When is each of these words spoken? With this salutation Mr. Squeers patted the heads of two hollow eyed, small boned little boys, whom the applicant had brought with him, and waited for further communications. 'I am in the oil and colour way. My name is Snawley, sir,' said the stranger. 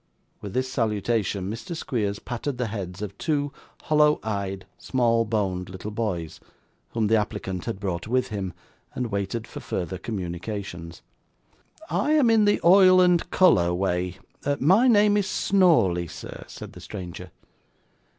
With 0.41 0.53
this 0.55 0.67
salutation 0.67 1.47
Mr. 1.47 1.75
Squeers 1.75 2.17
patted 2.17 2.57
the 2.57 2.65
heads 2.69 3.03
of 3.03 3.15
two 3.19 3.53
hollow 3.83 4.19
eyed, 4.23 4.65
small 4.79 5.25
boned 5.25 5.69
little 5.69 5.91
boys, 5.91 6.39
whom 6.93 7.05
the 7.05 7.17
applicant 7.17 7.65
had 7.65 7.79
brought 7.79 8.07
with 8.07 8.29
him, 8.29 8.51
and 8.95 9.11
waited 9.11 9.45
for 9.45 9.59
further 9.59 9.99
communications. 9.99 11.03
'I 11.91 12.13
am 12.13 12.29
in 12.31 12.45
the 12.45 12.59
oil 12.63 12.99
and 12.99 13.29
colour 13.29 13.75
way. 13.75 14.17
My 14.57 14.87
name 14.87 15.17
is 15.17 15.27
Snawley, 15.29 16.07
sir,' 16.07 16.45
said 16.47 16.73
the 16.73 16.81
stranger. 16.81 17.29